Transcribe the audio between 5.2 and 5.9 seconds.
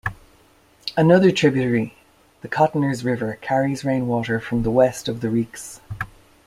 the Reeks.